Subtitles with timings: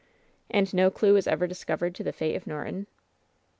[0.01, 0.03] '^
[0.49, 2.87] "And no clew was ever discovered to the fate of Nor ton?"